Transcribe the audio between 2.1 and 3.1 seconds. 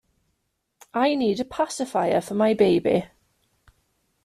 for my baby.